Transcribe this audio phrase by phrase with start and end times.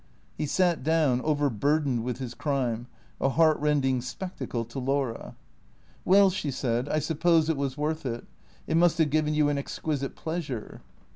[0.35, 2.87] He sat down, overburdened with his crime,
[3.19, 5.35] a heartrending spectacle to Laura."
[6.05, 8.25] Well," she said," I suppose it was worth it.
[8.65, 10.81] It must have given you an exquisite pleasure."